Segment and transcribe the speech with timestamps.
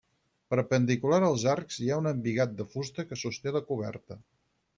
[0.53, 4.21] Perpendicular als arcs hi ha un embigat de fusta que sosté la coberta.